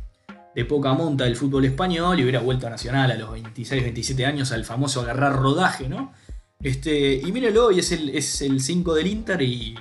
[0.54, 4.26] de poca monta del fútbol español y hubiera vuelto a Nacional a los 26, 27
[4.26, 6.12] años al famoso agarrar rodaje, ¿no?
[6.60, 9.74] Este, y míralo, hoy es el, es el 5 del Inter y,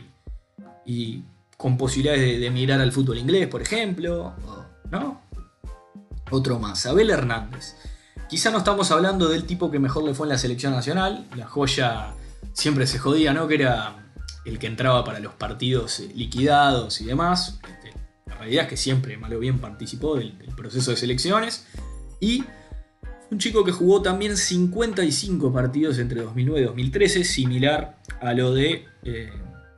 [0.85, 1.23] y
[1.57, 4.33] con posibilidades de, de, emigrar al fútbol inglés, por ejemplo,
[4.91, 5.21] ¿no?
[6.31, 7.75] Otro más, Abel Hernández.
[8.27, 11.47] Quizá no estamos hablando del tipo que mejor le fue en la selección nacional, la
[11.47, 12.13] joya
[12.53, 13.47] siempre se jodía, ¿no?
[13.47, 14.11] Que era
[14.45, 17.59] el que entraba para los partidos liquidados y demás
[18.39, 21.67] realidad es que siempre, mal o bien, participó del, proceso de selecciones.
[22.19, 22.43] Y
[23.29, 28.85] un chico que jugó también 55 partidos entre 2009 y 2013, similar a lo de,
[29.03, 29.31] eh,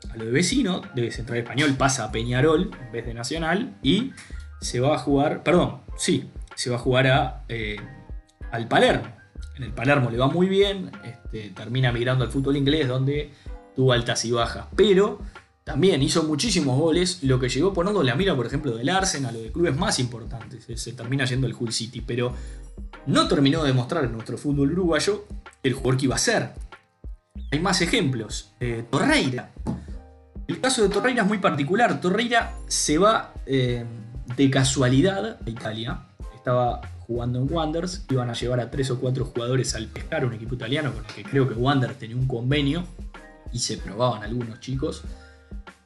[0.09, 4.11] a lo de vecino, de Central Español, pasa a Peñarol en vez de Nacional y
[4.61, 6.29] se va a jugar, perdón, sí,
[6.61, 7.77] se va a jugar a, eh,
[8.51, 9.07] al Palermo.
[9.55, 13.31] En el Palermo le va muy bien, este, termina migrando al fútbol inglés donde
[13.75, 15.19] tuvo altas y bajas, pero
[15.63, 19.41] también hizo muchísimos goles, lo que llegó poniendo la mira, por ejemplo, del Arsenal o
[19.41, 20.67] de clubes más importantes.
[20.79, 22.31] Se termina yendo el Hull City, pero
[23.07, 25.25] no terminó de mostrar en nuestro fútbol uruguayo
[25.63, 26.51] el jugador que iba a ser.
[27.51, 28.51] Hay más ejemplos.
[28.59, 29.51] Eh, Torreira.
[30.47, 31.99] El caso de Torreira es muy particular.
[31.99, 33.83] Torreira se va eh,
[34.37, 36.05] de casualidad a Italia.
[36.41, 38.03] Estaba jugando en Wanderers.
[38.09, 41.13] Iban a llevar a tres o cuatro jugadores al pescar, un equipo italiano con el
[41.13, 42.83] que creo que Wanderers tenía un convenio
[43.53, 45.03] y se probaban algunos chicos.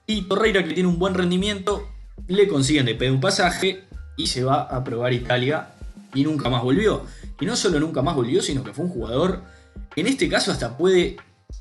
[0.07, 1.89] Y Torreira, que tiene un buen rendimiento,
[2.27, 3.83] le consiguen de pedir un pasaje
[4.15, 5.73] y se va a probar Italia
[6.13, 7.03] y nunca más volvió.
[7.41, 9.41] Y no solo nunca más volvió, sino que fue un jugador,
[9.97, 11.17] en este caso hasta puede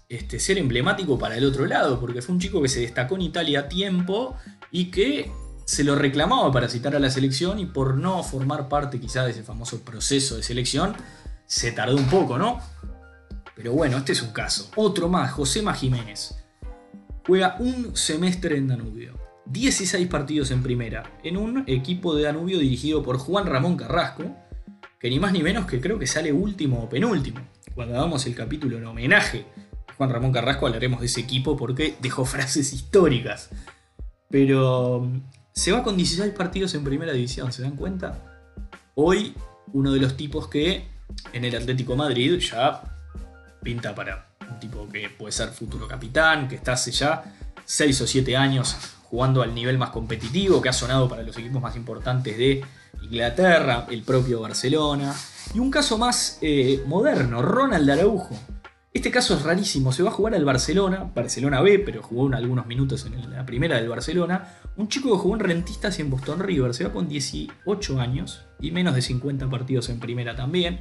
[0.09, 3.23] este, ser emblemático para el otro lado, porque fue un chico que se destacó en
[3.23, 4.37] Italia a tiempo
[4.71, 5.33] y que
[5.65, 9.31] se lo reclamaba para citar a la selección y por no formar parte quizá de
[9.31, 10.95] ese famoso proceso de selección,
[11.47, 12.61] se tardó un poco, ¿no?
[13.55, 14.71] Pero bueno, este es un caso.
[14.77, 16.37] Otro más, José Jiménez
[17.27, 19.19] juega un semestre en Danubio.
[19.47, 24.25] 16 partidos en primera, en un equipo de Danubio dirigido por Juan Ramón Carrasco,
[24.99, 27.41] que ni más ni menos que creo que sale último o penúltimo.
[27.75, 29.47] Cuando damos el capítulo en homenaje
[29.87, 33.51] a Juan Ramón Carrasco hablaremos de ese equipo porque dejó frases históricas.
[34.31, 35.11] Pero
[35.55, 38.19] se va con 16 partidos en primera división, ¿se dan cuenta?
[38.97, 39.35] Hoy
[39.73, 40.89] uno de los tipos que
[41.33, 42.83] en el Atlético Madrid ya
[43.63, 48.07] pinta para un tipo que puede ser futuro capitán, que está hace ya 6 o
[48.07, 52.37] 7 años jugando al nivel más competitivo, que ha sonado para los equipos más importantes
[52.37, 52.61] de
[53.03, 55.15] Inglaterra, el propio Barcelona.
[55.55, 58.37] Y un caso más eh, moderno, Ronald Araujo.
[58.95, 62.65] Este caso es rarísimo, se va a jugar al Barcelona, Barcelona B, pero jugó algunos
[62.67, 64.55] minutos en la primera del Barcelona.
[64.77, 68.47] Un chico que jugó en Rentistas y en Boston River, se va con 18 años
[68.61, 70.79] y menos de 50 partidos en primera también.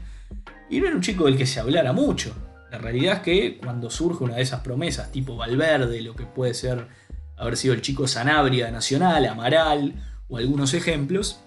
[0.70, 2.36] Y no era un chico del que se hablara mucho.
[2.72, 6.54] La realidad es que cuando surge una de esas promesas, tipo Valverde, lo que puede
[6.54, 6.88] ser
[7.36, 9.96] haber sido el chico Sanabria Nacional, Amaral
[10.30, 11.40] o algunos ejemplos,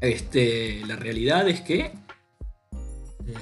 [0.00, 3.34] este, la realidad es que eh,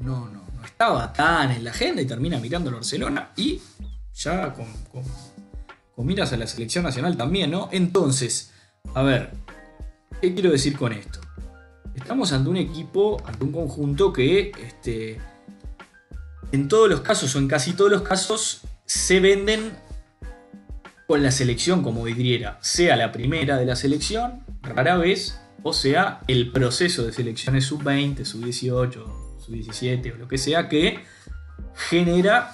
[0.00, 0.37] no, no,
[0.78, 3.60] estaba tan en la agenda y termina mirando a Barcelona y
[4.14, 7.68] ya con, con, miras a la selección nacional también, ¿no?
[7.72, 8.52] Entonces,
[8.94, 9.32] a ver,
[10.20, 11.18] ¿qué quiero decir con esto?
[11.96, 15.18] Estamos ante un equipo, ante un conjunto que este,
[16.52, 19.72] en todos los casos o en casi todos los casos se venden
[21.08, 26.20] con la selección como vidriera, sea la primera de la selección, rara vez, o sea
[26.28, 31.00] el proceso de selecciones sub-20, sub-18, sub-17 o lo que sea que
[31.74, 32.50] genera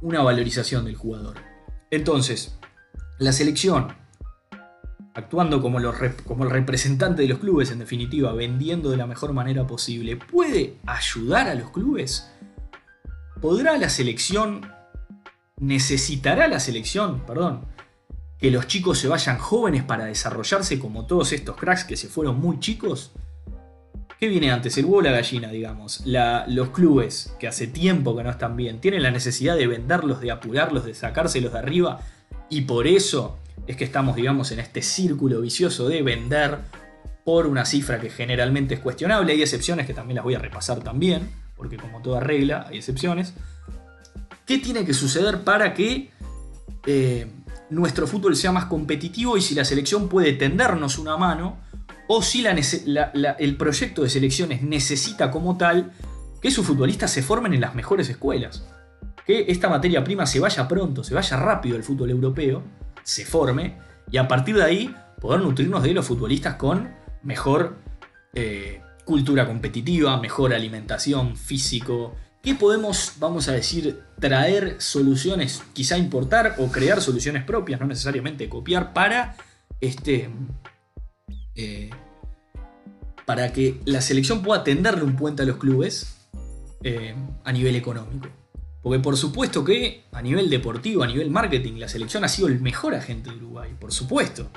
[0.00, 1.36] una valorización del jugador.
[1.90, 2.58] Entonces,
[3.18, 3.94] la selección,
[5.14, 5.78] actuando como,
[6.26, 10.76] como el representante de los clubes, en definitiva, vendiendo de la mejor manera posible, ¿puede
[10.86, 12.30] ayudar a los clubes?
[13.40, 14.66] ¿Podrá la selección
[15.58, 17.66] necesitará la selección, perdón,
[18.38, 22.40] que los chicos se vayan jóvenes para desarrollarse como todos estos cracks que se fueron
[22.40, 23.12] muy chicos?
[24.20, 24.76] ¿Qué viene antes?
[24.76, 26.02] El huevo o la gallina, digamos.
[26.04, 30.30] los clubes, que hace tiempo que no están bien, tienen la necesidad de venderlos, de
[30.30, 32.00] apurarlos, de sacárselos de arriba.
[32.50, 36.58] Y por eso es que estamos, digamos, en este círculo vicioso de vender
[37.24, 39.32] por una cifra que generalmente es cuestionable.
[39.32, 43.32] Hay excepciones que también las voy a repasar también, porque como toda regla hay excepciones.
[44.44, 46.10] ¿Qué tiene que suceder para que
[46.84, 47.26] eh,
[47.70, 51.69] nuestro fútbol sea más competitivo y si la selección puede tendernos una mano?
[52.12, 55.92] O si el proyecto de selecciones necesita como tal
[56.42, 58.66] que sus futbolistas se formen en las mejores escuelas.
[59.24, 62.64] Que esta materia prima se vaya pronto, se vaya rápido el fútbol europeo,
[63.04, 63.78] se forme
[64.10, 66.92] y a partir de ahí poder nutrirnos de los futbolistas con
[67.22, 67.76] mejor
[68.34, 76.56] eh, cultura competitiva, mejor alimentación, físico, ¿Qué podemos, vamos a decir, traer soluciones, quizá importar
[76.58, 79.36] o crear soluciones propias, no necesariamente copiar, para,
[79.82, 80.30] este,
[81.54, 81.90] eh,
[83.26, 86.16] para que la selección pueda tenderle un puente a los clubes
[86.82, 88.28] eh, a nivel económico?
[88.82, 92.60] Porque por supuesto que a nivel deportivo, a nivel marketing, la selección ha sido el
[92.60, 94.48] mejor agente de Uruguay, por supuesto.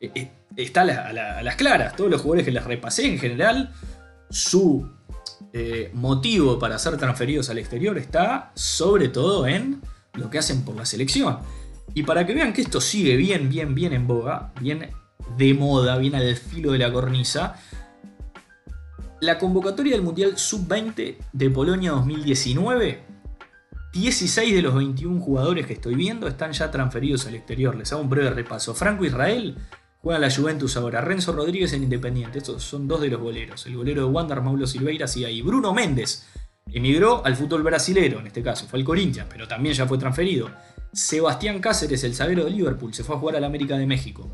[0.00, 3.72] Eh, está a, a las claras, todos los jugadores que les repasé en general,
[4.30, 4.88] su
[5.94, 9.80] motivo para ser transferidos al exterior está sobre todo en
[10.12, 11.38] lo que hacen por la selección.
[11.94, 14.90] Y para que vean que esto sigue bien, bien, bien en boga, bien
[15.36, 17.60] de moda, bien al filo de la cornisa,
[19.20, 23.02] la convocatoria del Mundial Sub-20 de Polonia 2019,
[23.92, 27.74] 16 de los 21 jugadores que estoy viendo están ya transferidos al exterior.
[27.74, 28.74] Les hago un breve repaso.
[28.74, 29.56] Franco Israel
[30.06, 31.00] Juega la Juventus ahora.
[31.00, 32.38] Renzo Rodríguez en Independiente.
[32.38, 33.66] Estos son dos de los goleros.
[33.66, 35.42] El golero de Wander, Maulo Silveira, sigue ahí.
[35.42, 36.28] Bruno Méndez
[36.72, 38.66] emigró al fútbol brasilero, en este caso.
[38.68, 40.48] Fue al Corinthians, pero también ya fue transferido.
[40.92, 44.30] Sebastián Cáceres, el zaguero de Liverpool, se fue a jugar al América de México.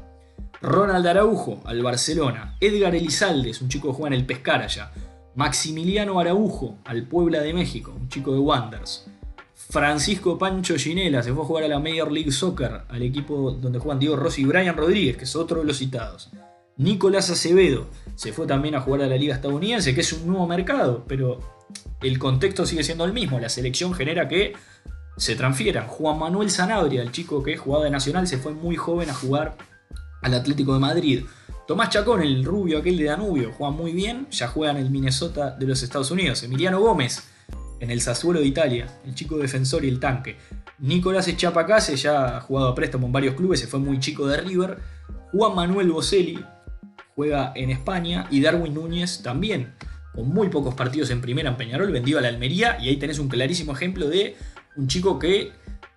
[0.62, 2.56] Ronald Araujo al Barcelona.
[2.60, 4.92] Edgar Elizalde, un chico que juega en el Pescara ya.
[5.34, 9.06] Maximiliano Araujo al Puebla de México, un chico de Wanderers.
[9.54, 13.80] Francisco Pancho Ginela se fue a jugar a la Major League Soccer, al equipo donde
[13.80, 16.30] juegan Diego Rossi y Brian Rodríguez, que es otro de los citados.
[16.76, 20.46] Nicolás Acevedo se fue también a jugar a la Liga Estadounidense, que es un nuevo
[20.46, 21.40] mercado, pero
[22.00, 23.40] el contexto sigue siendo el mismo.
[23.40, 24.52] La selección genera que
[25.16, 25.88] se transfieran.
[25.88, 29.56] Juan Manuel Sanabria, el chico que jugaba de Nacional, se fue muy joven a jugar
[30.22, 31.24] al Atlético de Madrid.
[31.66, 35.50] Tomás Chacón, el rubio aquel de Danubio, juega muy bien, ya juega en el Minnesota
[35.50, 36.42] de los Estados Unidos.
[36.42, 37.22] Emiliano Gómez
[37.82, 40.36] en el Sassuolo de Italia, el chico defensor y el tanque.
[40.78, 44.40] Nicolás Echapacase ya ha jugado a préstamo en varios clubes, se fue muy chico de
[44.40, 44.78] River.
[45.32, 46.44] Juan Manuel Boselli
[47.16, 49.74] juega en España y Darwin Núñez también,
[50.14, 53.18] con muy pocos partidos en primera en Peñarol, vendido a la Almería y ahí tenés
[53.18, 54.36] un clarísimo ejemplo de
[54.76, 55.52] un chico que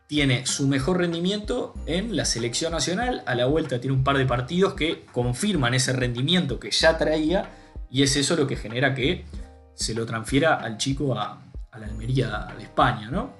[0.08, 4.26] tiene su mejor rendimiento en la selección nacional, a la vuelta tiene un par de
[4.26, 7.49] partidos que confirman ese rendimiento que ya traía
[7.89, 9.26] y es eso lo que genera que
[9.74, 11.41] se lo transfiera al chico a,
[11.78, 13.34] la Almería de España, ¿no?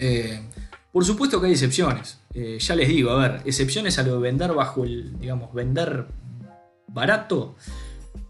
[0.00, 0.40] Eh,
[0.90, 2.18] por supuesto que hay excepciones.
[2.34, 6.06] Eh, ya les digo, a ver, excepciones a lo de vender bajo el, digamos, vender
[6.88, 7.54] barato.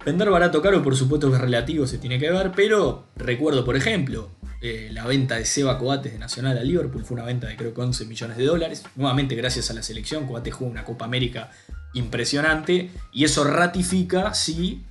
[0.04, 3.76] Vender barato caro, por supuesto que es relativo, se tiene que ver, pero recuerdo, por
[3.76, 4.30] ejemplo,
[4.62, 7.74] eh, la venta de Seba Coates de Nacional a Liverpool fue una venta de creo
[7.74, 8.84] que 11 millones de dólares.
[8.96, 11.50] Nuevamente, gracias a la selección, Coates jugó una Copa América
[11.94, 14.84] impresionante y eso ratifica, sí,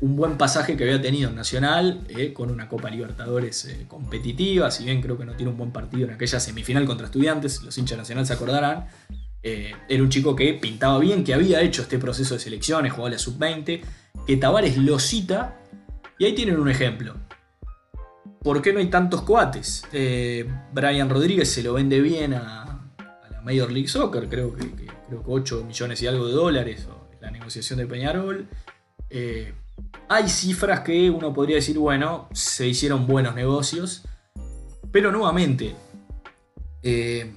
[0.00, 4.70] un buen pasaje que había tenido en Nacional eh, con una Copa Libertadores eh, competitiva,
[4.70, 7.76] si bien creo que no tiene un buen partido en aquella semifinal contra estudiantes, los
[7.78, 8.86] hinchas nacionales se acordarán,
[9.44, 13.18] era un chico que pintaba bien, que había hecho este proceso de selecciones, jugaba la
[13.18, 13.80] sub-20,
[14.24, 15.58] que Tavares lo cita,
[16.16, 17.16] y ahí tienen un ejemplo.
[18.42, 19.84] ¿Por qué no hay tantos coates?
[20.72, 22.90] Brian Rodríguez se lo vende bien a,
[23.30, 27.08] la Major League Soccer, creo que, creo que 8 millones y algo de dólares, o
[27.20, 28.48] la negociación de Peñarol.
[30.08, 34.02] Hay cifras que uno podría decir, bueno, se hicieron buenos negocios,
[34.90, 35.74] pero nuevamente,
[36.82, 37.32] eh,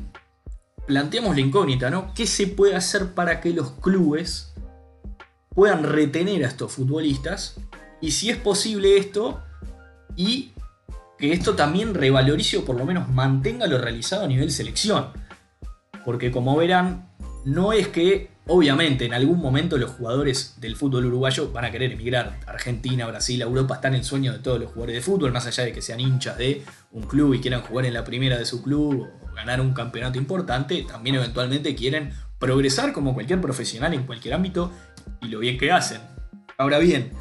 [0.85, 2.13] planteamos la incógnita, ¿no?
[2.13, 4.53] ¿Qué se puede hacer para que los clubes
[5.53, 7.55] puedan retener a estos futbolistas?
[8.01, 9.41] Y si es posible esto,
[10.17, 10.51] y
[11.17, 15.07] que esto también revalorice o por lo menos mantenga lo realizado a nivel selección.
[16.03, 17.09] Porque como verán,
[17.45, 21.91] no es que Obviamente, en algún momento los jugadores del fútbol uruguayo van a querer
[21.91, 22.39] emigrar.
[22.45, 25.63] Argentina, Brasil, Europa están en el sueño de todos los jugadores de fútbol, más allá
[25.63, 28.61] de que sean hinchas de un club y quieran jugar en la primera de su
[28.61, 34.35] club o ganar un campeonato importante, también eventualmente quieren progresar como cualquier profesional en cualquier
[34.35, 34.71] ámbito
[35.23, 36.01] y lo bien que hacen.
[36.59, 37.13] Ahora bien,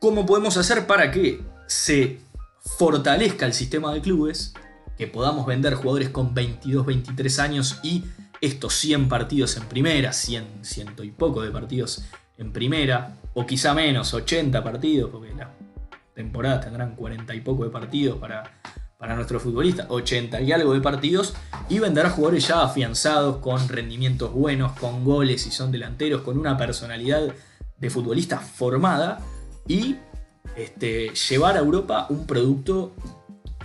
[0.00, 2.18] ¿cómo podemos hacer para que se
[2.60, 4.54] fortalezca el sistema de clubes,
[4.96, 8.04] que podamos vender jugadores con 22, 23 años y
[8.40, 12.04] estos 100 partidos en primera, 100, ciento y poco de partidos
[12.38, 15.50] en primera, o quizá menos, 80 partidos, porque la
[16.14, 18.60] temporada tendrán 40 y poco de partidos para,
[18.98, 21.34] para nuestros futbolistas, 80 y algo de partidos,
[21.68, 26.38] y vender a jugadores ya afianzados, con rendimientos buenos, con goles y son delanteros, con
[26.38, 27.34] una personalidad
[27.76, 29.20] de futbolista formada,
[29.68, 29.96] y
[30.64, 32.94] este, llevar a Europa un producto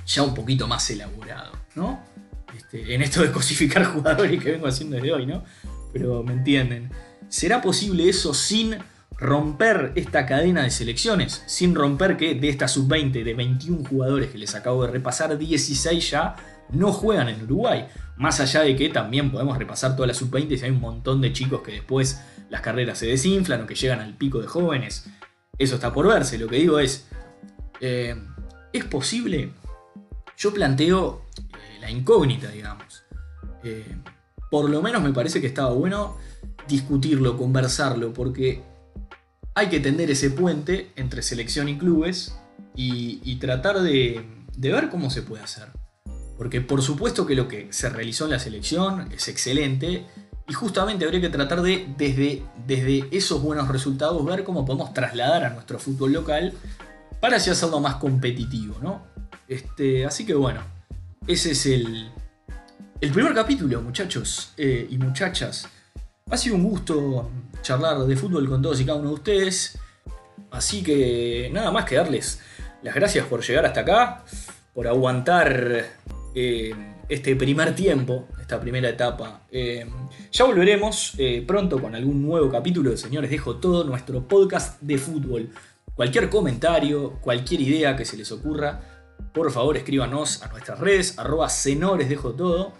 [0.06, 2.00] ya un poquito más elaborado, ¿no?
[2.56, 5.43] Este, en esto de cosificar jugadores que vengo haciendo desde hoy, ¿no?
[5.93, 6.91] Pero me entienden.
[7.28, 8.78] ¿Será posible eso sin
[9.18, 11.43] romper esta cadena de selecciones?
[11.48, 16.12] Sin romper que de esta sub-20 de 21 jugadores que les acabo de repasar, 16
[16.12, 16.36] ya
[16.70, 17.88] no juegan en Uruguay.
[18.18, 21.34] Más allá de que también podemos repasar toda la sub-20 si hay un montón de
[21.34, 25.10] chicos que después las carreras se desinflan o que llegan al pico de jóvenes.
[25.58, 26.38] Eso está por verse.
[26.38, 27.08] Lo que digo es,
[27.82, 28.16] eh,
[28.74, 29.51] ¿es posible?
[30.38, 31.26] Yo planteo
[31.89, 33.03] incógnita, digamos.
[33.64, 33.95] Eh,
[34.49, 36.18] por lo menos me parece que estaba bueno
[36.68, 38.64] discutirlo, conversarlo, porque
[39.53, 42.38] hay que tender ese puente entre selección y clubes
[42.76, 44.26] y, tratar de,
[44.58, 45.70] ver cómo se puede hacer.
[46.38, 50.06] Porque por supuesto que lo que se realizó en la selección es excelente
[50.48, 55.43] y justamente habría que tratar de, desde, desde esos buenos resultados, ver cómo podemos trasladar
[55.43, 56.54] a nuestro fútbol local
[57.20, 59.04] para así hacerlo más competitivo, ¿no?
[59.48, 60.62] Este, así que bueno,
[61.28, 62.12] ese es el,
[63.02, 65.68] el primer capítulo, muchachos eh, y muchachas.
[66.30, 67.30] Ha sido un gusto
[67.62, 69.78] charlar de fútbol con todos y cada uno de ustedes.
[70.52, 72.39] Así que nada más que darles
[72.84, 74.24] las gracias por llegar hasta acá,
[74.74, 75.86] por aguantar
[76.36, 79.41] eh, este primer tiempo, esta primera etapa.
[79.51, 79.86] Eh,
[80.32, 81.14] ya volveremos
[81.47, 85.49] pronto con algún nuevo capítulo de Señores Dejo Todo, nuestro podcast de fútbol.
[85.93, 88.82] Cualquier comentario, cualquier idea que se les ocurra,
[89.34, 92.74] por favor escríbanos a nuestras redes, arroba senores dejo todo,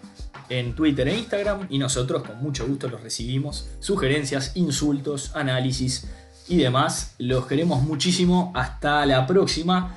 [0.48, 3.68] en Twitter e Instagram, y nosotros con mucho gusto los recibimos.
[3.80, 6.08] Sugerencias, insultos, análisis
[6.48, 7.14] y demás.
[7.18, 8.52] Los queremos muchísimo.
[8.54, 9.96] Hasta la próxima.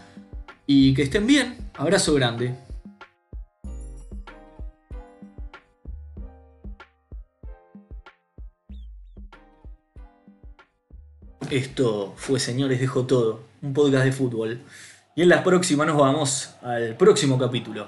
[0.66, 1.72] Y que estén bien.
[1.76, 2.69] Abrazo grande.
[11.52, 14.60] Esto fue Señores Dejo Todo, un podcast de fútbol.
[15.16, 17.88] Y en la próxima nos vamos al próximo capítulo.